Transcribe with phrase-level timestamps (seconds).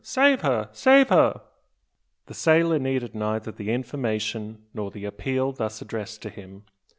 [0.03, 0.67] Save her!
[0.73, 1.41] save her!"
[2.25, 6.63] The sailor needed neither the information nor the appeal thus addressed to him.